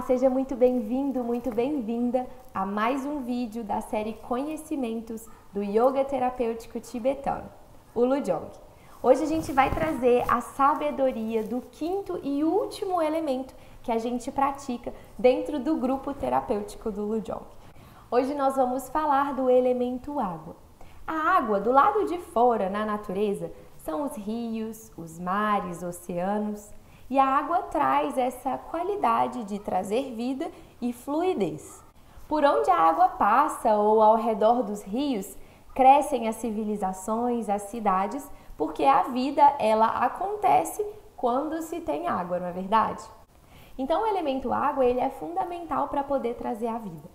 [0.00, 6.02] Olá, seja muito bem-vindo, muito bem-vinda a mais um vídeo da série Conhecimentos do Yoga
[6.06, 7.44] Terapêutico Tibetano,
[7.94, 8.46] o Lujong.
[9.02, 14.32] Hoje a gente vai trazer a sabedoria do quinto e último elemento que a gente
[14.32, 17.44] pratica dentro do grupo terapêutico do Lujong.
[18.10, 20.56] Hoje nós vamos falar do elemento água.
[21.06, 26.72] A água, do lado de fora, na natureza, são os rios, os mares, oceanos.
[27.10, 30.48] E a água traz essa qualidade de trazer vida
[30.80, 31.84] e fluidez.
[32.28, 35.36] Por onde a água passa ou ao redor dos rios,
[35.74, 42.46] crescem as civilizações, as cidades, porque a vida ela acontece quando se tem água, não
[42.46, 43.02] é verdade?
[43.76, 47.10] Então o elemento água ele é fundamental para poder trazer a vida.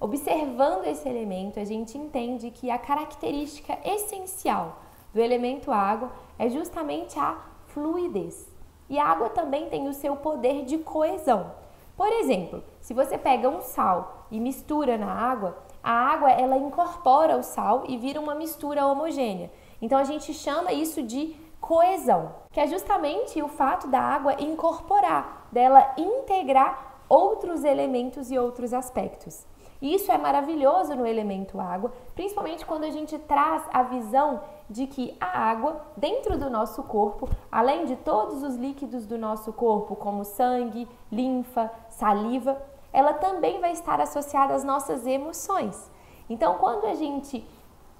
[0.00, 4.78] Observando esse elemento, a gente entende que a característica essencial
[5.12, 8.55] do elemento água é justamente a fluidez.
[8.88, 11.52] E a água também tem o seu poder de coesão.
[11.96, 17.36] Por exemplo, se você pega um sal e mistura na água, a água ela incorpora
[17.36, 19.50] o sal e vira uma mistura homogênea.
[19.80, 25.48] Então a gente chama isso de coesão, que é justamente o fato da água incorporar,
[25.50, 29.46] dela integrar outros elementos e outros aspectos.
[29.80, 35.16] Isso é maravilhoso no elemento água, principalmente quando a gente traz a visão de que
[35.20, 40.24] a água, dentro do nosso corpo, além de todos os líquidos do nosso corpo, como
[40.24, 42.60] sangue, linfa, saliva,
[42.92, 45.90] ela também vai estar associada às nossas emoções.
[46.28, 47.46] Então, quando a gente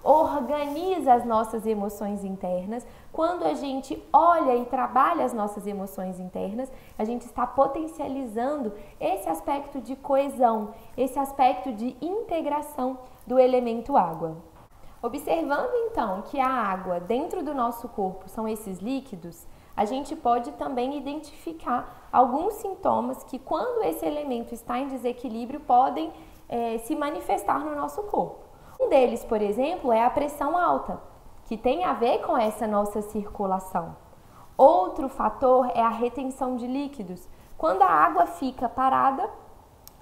[0.06, 6.70] organiza as nossas emoções internas, quando a gente olha e trabalha as nossas emoções internas,
[6.96, 14.36] a gente está potencializando esse aspecto de coesão, esse aspecto de integração do elemento água.
[15.02, 19.46] Observando então que a água dentro do nosso corpo são esses líquidos,
[19.76, 26.12] a gente pode também identificar alguns sintomas que, quando esse elemento está em desequilíbrio, podem
[26.48, 28.45] é, se manifestar no nosso corpo.
[28.78, 31.00] Um deles, por exemplo, é a pressão alta,
[31.46, 33.96] que tem a ver com essa nossa circulação.
[34.56, 37.26] Outro fator é a retenção de líquidos.
[37.56, 39.28] Quando a água fica parada,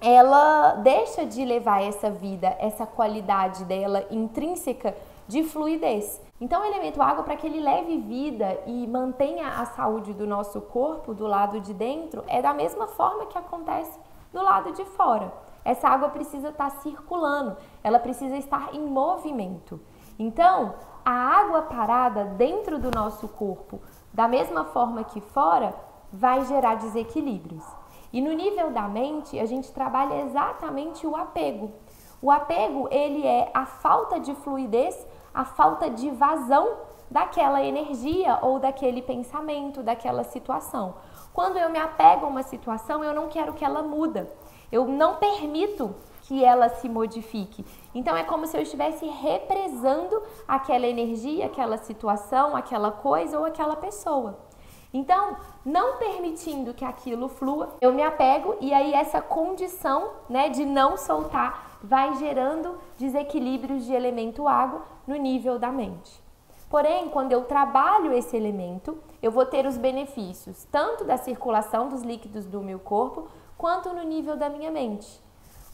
[0.01, 4.95] ela deixa de levar essa vida, essa qualidade dela intrínseca
[5.27, 6.21] de fluidez.
[6.39, 10.59] Então, o elemento água, para que ele leve vida e mantenha a saúde do nosso
[10.59, 13.97] corpo do lado de dentro, é da mesma forma que acontece
[14.33, 15.31] do lado de fora
[15.65, 19.81] essa água precisa estar circulando, ela precisa estar em movimento.
[20.17, 23.81] Então, a água parada dentro do nosso corpo,
[24.13, 25.75] da mesma forma que fora,
[26.13, 27.65] vai gerar desequilíbrios.
[28.13, 31.73] E no nível da mente, a gente trabalha exatamente o apego.
[32.21, 36.77] O apego, ele é a falta de fluidez, a falta de vazão
[37.11, 40.95] daquela energia ou daquele pensamento, daquela situação.
[41.33, 44.31] Quando eu me apego a uma situação, eu não quero que ela muda.
[44.71, 47.65] Eu não permito que ela se modifique.
[47.93, 53.75] Então é como se eu estivesse represando aquela energia, aquela situação, aquela coisa ou aquela
[53.75, 54.39] pessoa.
[54.93, 60.63] Então, não permitindo que aquilo flua, eu me apego e aí essa condição, né, de
[60.63, 66.23] não soltar vai gerando desequilíbrios de elemento água no nível da mente.
[66.69, 72.01] Porém, quando eu trabalho esse elemento, eu vou ter os benefícios tanto da circulação dos
[72.01, 73.27] líquidos do meu corpo,
[73.57, 75.19] quanto no nível da minha mente.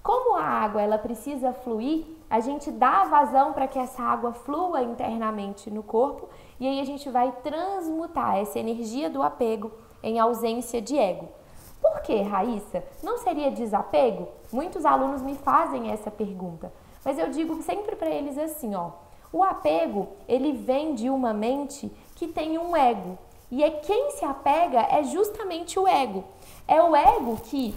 [0.04, 4.82] Como a água ela precisa fluir, a gente dá vazão para que essa água flua
[4.82, 6.28] internamente no corpo
[6.60, 9.72] e aí a gente vai transmutar essa energia do apego
[10.02, 11.28] em ausência de ego.
[11.82, 12.84] Por que, Raíssa?
[13.04, 14.28] Não seria desapego?
[14.52, 16.72] Muitos alunos me fazem essa pergunta,
[17.04, 18.92] mas eu digo sempre para eles assim, ó:
[19.34, 23.18] o apego, ele vem de uma mente que tem um ego.
[23.50, 26.24] E é quem se apega é justamente o ego.
[26.68, 27.76] É o ego que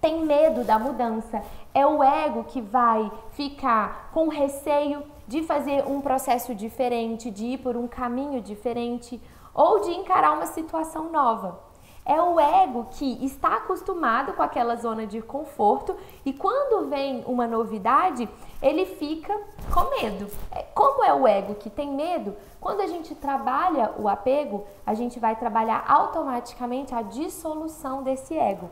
[0.00, 1.42] tem medo da mudança,
[1.74, 7.58] é o ego que vai ficar com receio de fazer um processo diferente, de ir
[7.58, 9.20] por um caminho diferente
[9.52, 11.67] ou de encarar uma situação nova.
[12.08, 15.94] É o ego que está acostumado com aquela zona de conforto
[16.24, 18.26] e quando vem uma novidade,
[18.62, 19.38] ele fica
[19.70, 20.26] com medo.
[20.50, 22.34] É, como é o ego que tem medo?
[22.58, 28.70] Quando a gente trabalha o apego, a gente vai trabalhar automaticamente a dissolução desse ego,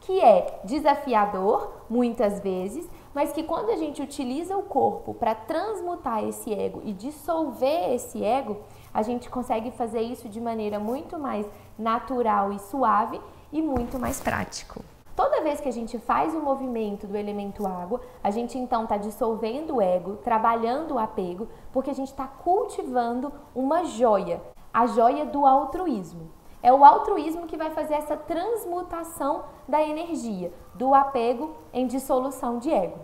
[0.00, 6.24] que é desafiador muitas vezes, mas que quando a gente utiliza o corpo para transmutar
[6.24, 8.56] esse ego e dissolver esse ego,
[8.98, 11.46] a gente consegue fazer isso de maneira muito mais
[11.78, 13.20] natural e suave
[13.52, 14.84] e muito mais prático.
[15.14, 18.96] Toda vez que a gente faz o movimento do elemento água, a gente então está
[18.96, 24.42] dissolvendo o ego, trabalhando o apego, porque a gente está cultivando uma joia,
[24.74, 26.32] a joia do altruísmo.
[26.60, 32.72] É o altruísmo que vai fazer essa transmutação da energia, do apego em dissolução de
[32.72, 32.98] ego.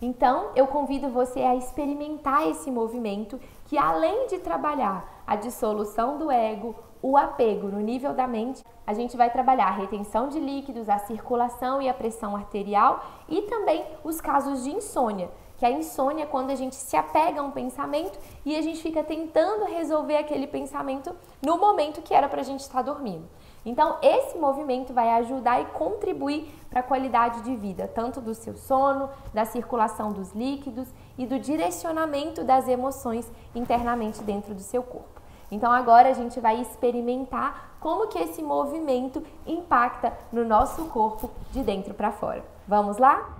[0.00, 6.30] Então, eu convido você a experimentar esse movimento que, além de trabalhar a dissolução do
[6.30, 10.88] ego, o apego no nível da mente, a gente vai trabalhar a retenção de líquidos,
[10.88, 16.24] a circulação e a pressão arterial e também os casos de insônia, que a insônia
[16.24, 20.16] é quando a gente se apega a um pensamento e a gente fica tentando resolver
[20.16, 23.28] aquele pensamento no momento que era para a gente estar dormindo.
[23.66, 28.56] Então, esse movimento vai ajudar e contribuir para a qualidade de vida, tanto do seu
[28.56, 35.22] sono, da circulação dos líquidos e do direcionamento das emoções internamente dentro do seu corpo.
[35.50, 41.62] Então agora a gente vai experimentar como que esse movimento impacta no nosso corpo de
[41.62, 42.42] dentro para fora.
[42.66, 43.36] Vamos lá?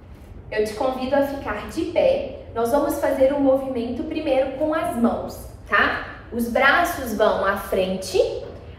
[0.50, 2.46] Eu te convido a ficar de pé.
[2.54, 6.06] Nós vamos fazer um movimento primeiro com as mãos, tá?
[6.32, 8.20] Os braços vão à frente.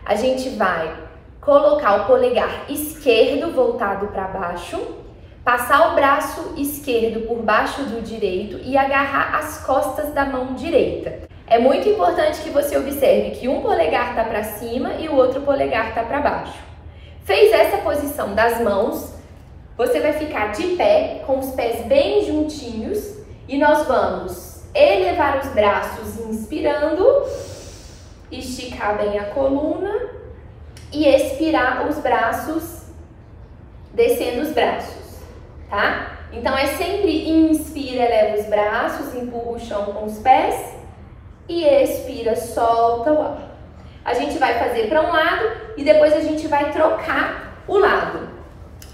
[0.05, 0.95] A gente vai
[1.41, 4.79] colocar o polegar esquerdo voltado para baixo,
[5.45, 11.19] passar o braço esquerdo por baixo do direito e agarrar as costas da mão direita.
[11.45, 15.41] É muito importante que você observe que um polegar está para cima e o outro
[15.41, 16.57] polegar está para baixo.
[17.23, 19.13] Fez essa posição das mãos,
[19.77, 25.49] você vai ficar de pé com os pés bem juntinhos e nós vamos elevar os
[25.49, 27.05] braços inspirando,
[28.31, 30.09] esticar bem a coluna
[30.91, 32.81] e expirar os braços,
[33.93, 35.04] descendo os braços,
[35.69, 36.11] tá?
[36.31, 40.75] Então é sempre inspira, eleva os braços, empurra o chão com os pés
[41.47, 43.55] e expira, solta o ar.
[44.03, 45.45] A gente vai fazer para um lado
[45.77, 48.29] e depois a gente vai trocar o lado.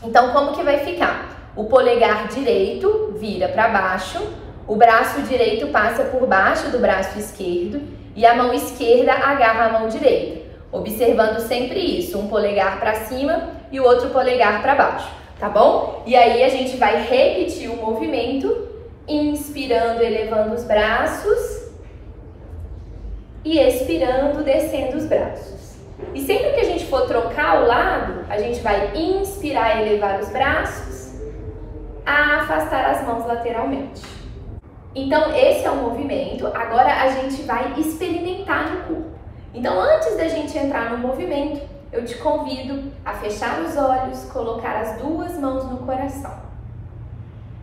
[0.03, 1.51] Então, como que vai ficar?
[1.55, 4.19] O polegar direito vira para baixo,
[4.67, 7.81] o braço direito passa por baixo do braço esquerdo
[8.15, 10.41] e a mão esquerda agarra a mão direita.
[10.71, 15.09] Observando sempre isso, um polegar para cima e o outro polegar para baixo,
[15.41, 16.03] tá bom?
[16.05, 18.69] E aí a gente vai repetir o movimento,
[19.07, 21.71] inspirando, elevando os braços
[23.43, 25.77] e expirando, descendo os braços.
[26.13, 30.19] E sempre que a gente for trocar o lado, a gente vai inspirar e elevar
[30.19, 31.19] os braços,
[32.05, 34.03] afastar as mãos lateralmente.
[34.93, 36.45] Então, esse é o movimento.
[36.47, 39.11] Agora a gente vai experimentar no corpo.
[39.55, 44.81] Então, antes da gente entrar no movimento, eu te convido a fechar os olhos, colocar
[44.81, 46.39] as duas mãos no coração.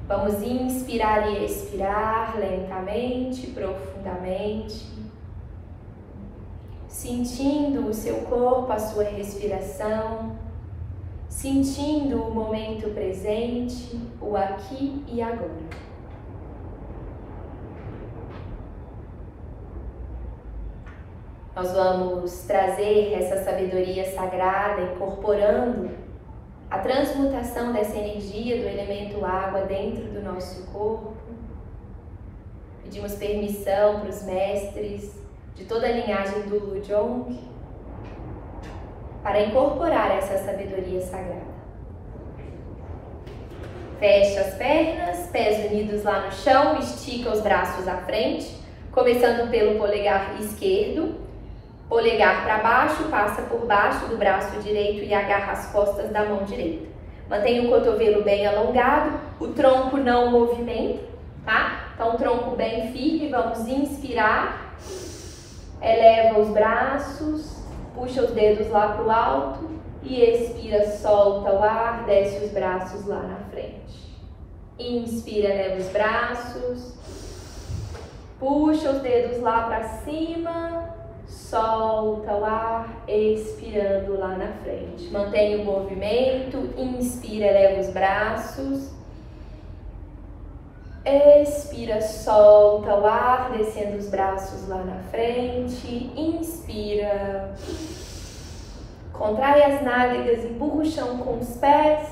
[0.06, 4.98] Vamos inspirar e expirar lentamente, profundamente
[6.98, 10.36] sentindo o seu corpo, a sua respiração,
[11.28, 15.88] sentindo o momento presente, o aqui e agora.
[21.58, 25.90] Nós vamos trazer essa sabedoria sagrada incorporando
[26.70, 31.14] a transmutação dessa energia do elemento água dentro do nosso corpo.
[32.84, 35.20] Pedimos permissão para os mestres
[35.56, 37.36] de toda a linhagem do Lujong
[39.20, 41.58] para incorporar essa sabedoria sagrada.
[43.98, 48.56] Fecha as pernas, pés unidos lá no chão, estica os braços à frente,
[48.92, 51.26] começando pelo polegar esquerdo.
[51.88, 56.44] Polegar para baixo, passa por baixo do braço direito e agarra as costas da mão
[56.44, 56.86] direita.
[57.28, 61.04] Mantenha o cotovelo bem alongado, o tronco não movimenta,
[61.44, 61.88] tá?
[61.94, 64.68] Então, tronco bem firme, vamos inspirar
[65.80, 67.62] Eleva os braços,
[67.94, 69.70] puxa os dedos lá para o alto
[70.02, 74.18] e expira, solta o ar, desce os braços lá na frente.
[74.76, 76.94] Inspira, eleva os braços,
[78.40, 80.96] puxa os dedos lá para cima,
[81.28, 85.10] solta o ar, expirando lá na frente.
[85.10, 88.98] Mantenha o movimento, inspira, eleva os braços
[91.08, 96.12] Expira, solta o ar, descendo os braços lá na frente.
[96.14, 97.54] Inspira.
[99.10, 102.08] Contrai as nádegas, empurra o chão com os pés.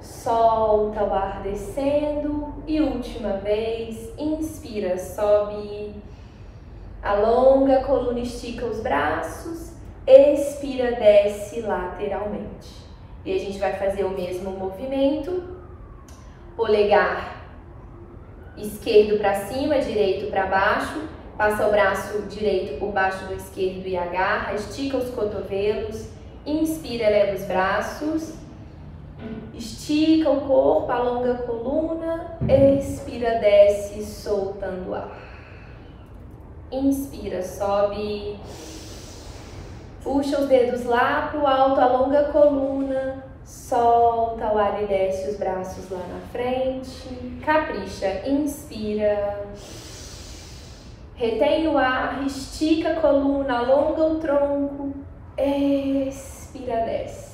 [0.00, 2.54] Solta o ar descendo.
[2.66, 5.94] E última vez, inspira, sobe.
[7.02, 9.72] Alonga a coluna, estica os braços.
[10.06, 12.68] Expira, desce lateralmente.
[13.24, 15.58] E a gente vai fazer o mesmo movimento.
[16.56, 17.40] Polegar
[18.56, 23.96] esquerdo para cima, direito para baixo, passa o braço direito por baixo do esquerdo e
[23.96, 26.08] agarra, estica os cotovelos,
[26.44, 28.34] inspira, eleva os braços,
[29.54, 32.38] estica o corpo, alonga a coluna,
[32.78, 35.29] expira, desce, soltando o ar.
[36.70, 38.38] Inspira, sobe.
[40.02, 45.36] Puxa os dedos lá pro alto, alonga a coluna, solta o ar e desce os
[45.36, 47.40] braços lá na frente.
[47.44, 49.46] Capricha, inspira.
[51.16, 54.94] Retém o ar, estica a coluna, alonga o tronco.
[55.36, 57.30] Expira, desce.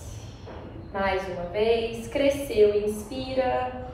[0.92, 3.84] Mais uma vez, cresceu, inspira.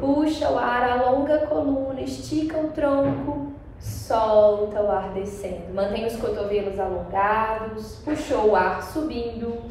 [0.00, 3.41] Puxa o ar, alonga a coluna, estica o tronco,
[4.06, 5.72] solta o ar descendo.
[5.72, 9.62] Mantém os cotovelos alongados, puxou o ar subindo.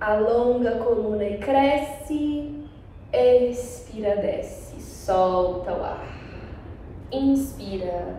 [0.00, 2.64] Alonga a coluna e cresce.
[3.12, 6.06] Expira, desce, solta o ar.
[7.10, 8.16] Inspira.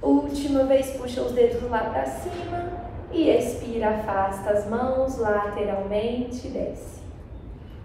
[0.00, 2.72] Última vez, puxa os dedos lá para cima
[3.10, 7.02] e expira, afasta as mãos lateralmente, desce.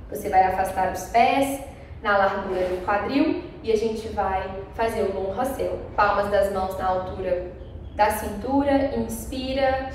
[0.09, 1.61] Você vai afastar os pés
[2.01, 5.79] na largura do quadril e a gente vai fazer o long rossel.
[5.95, 7.51] Palmas das mãos na altura
[7.95, 9.91] da cintura, inspira,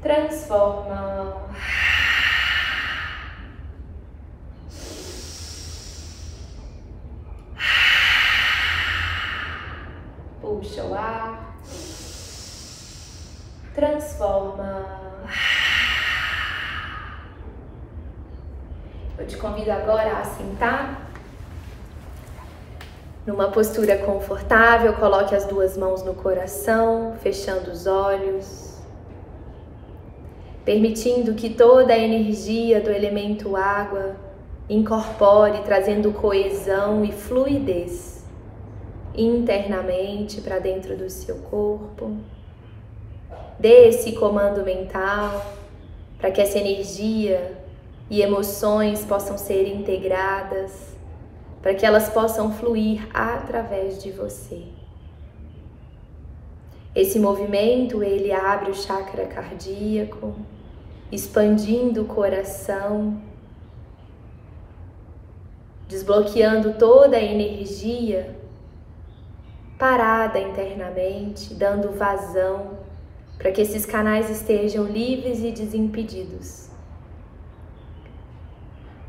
[0.00, 1.42] transforma.
[10.40, 11.52] Puxa o ar
[13.74, 14.84] transforma.
[19.18, 21.11] Eu te convido agora a sentar
[23.26, 24.94] numa postura confortável.
[24.94, 28.78] Coloque as duas mãos no coração, fechando os olhos,
[30.64, 34.16] permitindo que toda a energia do elemento água
[34.68, 38.24] incorpore, trazendo coesão e fluidez
[39.14, 42.16] internamente para dentro do seu corpo.
[43.58, 45.44] Dê esse comando mental
[46.18, 47.58] para que essa energia
[48.08, 50.91] e emoções possam ser integradas,
[51.62, 54.64] para que elas possam fluir através de você.
[56.94, 60.34] Esse movimento, ele abre o chakra cardíaco,
[61.10, 63.22] expandindo o coração,
[65.88, 68.36] desbloqueando toda a energia
[69.78, 72.78] parada internamente, dando vazão
[73.38, 76.68] para que esses canais estejam livres e desimpedidos,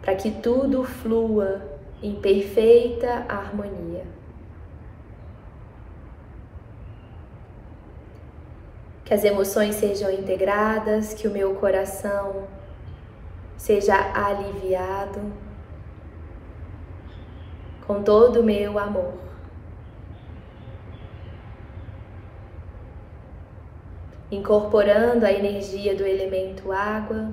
[0.01, 1.72] para que tudo flua
[2.03, 4.05] em perfeita harmonia.
[9.03, 12.47] Que as emoções sejam integradas, que o meu coração
[13.57, 15.33] seja aliviado
[17.87, 19.23] com todo o meu amor.
[24.35, 27.31] incorporando a energia do elemento água.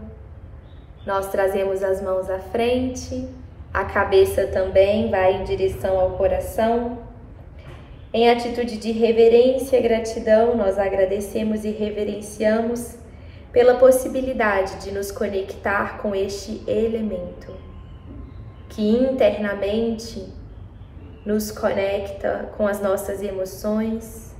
[1.06, 3.26] Nós trazemos as mãos à frente,
[3.72, 6.98] a cabeça também vai em direção ao coração.
[8.12, 12.96] Em atitude de reverência e gratidão, nós agradecemos e reverenciamos
[13.52, 17.54] pela possibilidade de nos conectar com este elemento,
[18.68, 20.26] que internamente
[21.24, 24.34] nos conecta com as nossas emoções,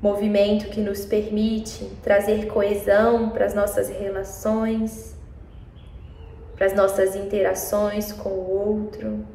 [0.00, 5.11] movimento que nos permite trazer coesão para as nossas relações,
[6.62, 9.26] para as nossas interações com o outro.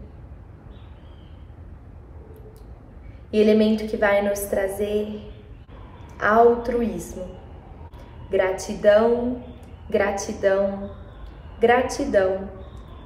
[3.34, 5.30] E elemento que vai nos trazer
[6.18, 7.30] altruísmo,
[8.32, 9.44] gratidão,
[9.90, 10.96] gratidão,
[11.60, 12.50] gratidão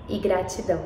[0.07, 0.83] e gratidão.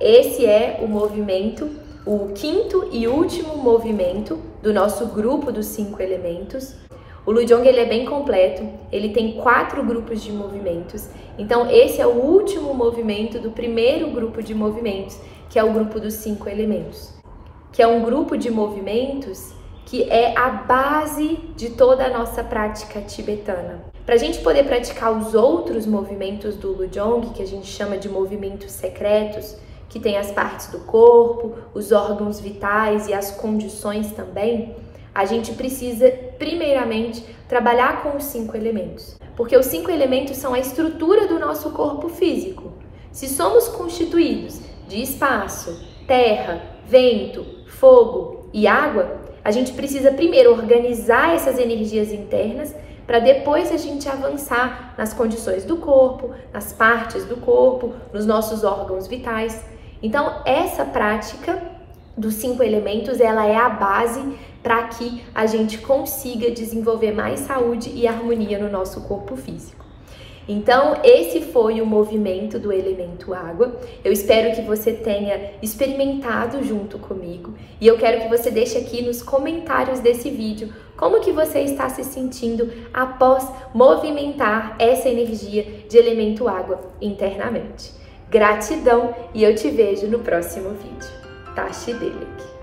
[0.00, 6.76] Esse é o movimento o quinto e último movimento do nosso grupo dos cinco elementos.
[7.26, 11.08] O Lujong ele é bem completo, ele tem quatro grupos de movimentos.
[11.36, 15.18] Então esse é o último movimento do primeiro grupo de movimentos,
[15.50, 17.12] que é o grupo dos cinco elementos,
[17.72, 19.52] que é um grupo de movimentos
[19.86, 23.84] que é a base de toda a nossa prática tibetana.
[24.04, 28.08] Para a gente poder praticar os outros movimentos do Lujong, que a gente chama de
[28.08, 29.56] movimentos secretos,
[29.88, 34.74] que tem as partes do corpo, os órgãos vitais e as condições também,
[35.16, 39.18] a gente precisa, primeiramente, trabalhar com os cinco elementos.
[39.34, 42.74] Porque os cinco elementos são a estrutura do nosso corpo físico.
[43.10, 45.74] Se somos constituídos de espaço,
[46.06, 52.74] terra, vento, fogo e água, a gente precisa primeiro organizar essas energias internas
[53.06, 58.64] para depois a gente avançar nas condições do corpo, nas partes do corpo, nos nossos
[58.64, 59.64] órgãos vitais.
[60.02, 61.74] Então, essa prática
[62.16, 67.88] dos cinco elementos, ela é a base para que a gente consiga desenvolver mais saúde
[67.94, 69.86] e harmonia no nosso corpo físico.
[70.48, 73.80] Então, esse foi o movimento do elemento água.
[74.04, 79.02] Eu espero que você tenha experimentado junto comigo e eu quero que você deixe aqui
[79.02, 85.96] nos comentários desse vídeo como que você está se sentindo após movimentar essa energia de
[85.96, 87.92] elemento água internamente.
[88.28, 91.08] Gratidão e eu te vejo no próximo vídeo.
[91.54, 92.55] Tashi Delek.